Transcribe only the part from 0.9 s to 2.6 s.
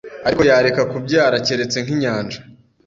kubyara keretse nkinyanja